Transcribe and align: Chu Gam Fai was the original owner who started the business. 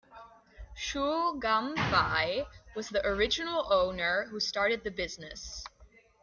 Chu 0.75 1.39
Gam 1.39 1.77
Fai 1.77 2.47
was 2.75 2.89
the 2.89 3.05
original 3.05 3.71
owner 3.71 4.25
who 4.31 4.39
started 4.39 4.83
the 4.83 4.89
business. 4.89 5.63